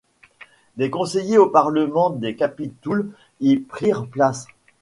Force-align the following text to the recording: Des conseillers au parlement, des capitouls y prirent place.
Des 0.77 0.89
conseillers 0.89 1.37
au 1.37 1.45
parlement, 1.47 2.09
des 2.09 2.35
capitouls 2.35 3.13
y 3.39 3.57
prirent 3.57 4.07
place. 4.07 4.47